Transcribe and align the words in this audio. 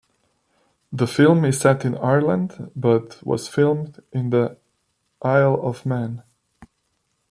The 0.91 1.05
film 1.05 1.45
is 1.45 1.59
set 1.59 1.85
in 1.85 1.95
Ireland 1.95 2.71
but 2.75 3.21
was 3.23 3.47
filmed 3.47 4.01
in 4.11 4.31
the 4.31 4.57
Isle 5.21 5.61
of 5.61 5.85
Man. 5.85 6.23